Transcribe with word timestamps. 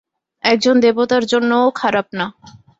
একজন 0.43 0.75
দেবতার 0.79 1.23
জন্যও 1.25 1.65
খারাপ 1.71 2.07
না। 2.13 2.25